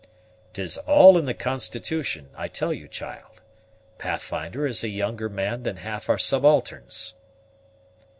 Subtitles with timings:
[0.53, 3.39] "'Tis all in the constitution, I tell you, child;
[3.99, 7.13] Pathfinder is a younger man than half our subalterns."